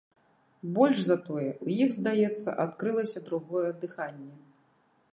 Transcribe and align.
Больш 0.77 0.97
за 1.07 1.17
тое, 1.27 1.51
у 1.67 1.69
іх, 1.83 1.93
здаецца, 1.99 2.57
адкрылася 2.65 3.19
другое 3.31 3.67
дыханне. 3.85 4.33